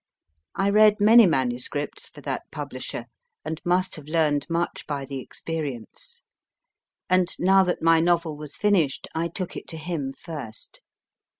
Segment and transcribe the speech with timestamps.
[0.55, 3.05] I read many manuscripts for that publisher,
[3.45, 6.23] and must have learned much by the experience.
[7.07, 10.81] And now that my novel was finished I took it to him first.